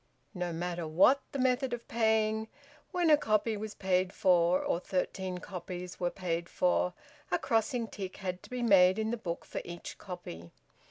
[0.33, 2.47] No matter what the method of paying,
[2.89, 6.95] when a copy was paid for, or thirteen copies were paid for,
[7.29, 10.49] a crossing tick had to be made in the book for each copy.